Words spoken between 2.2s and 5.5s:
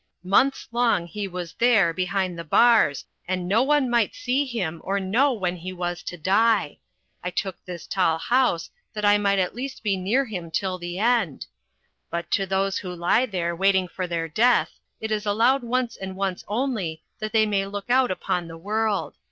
the bars and no one might see him or know